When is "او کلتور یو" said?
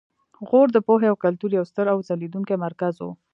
1.11-1.65